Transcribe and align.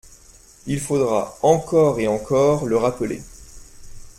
Il 0.65 0.79
faudra, 0.79 1.37
encore 1.43 1.99
et 1.99 2.07
encore, 2.07 2.65
le 2.65 2.75
rappeler. 2.75 3.21